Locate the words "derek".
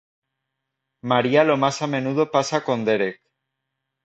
2.85-3.21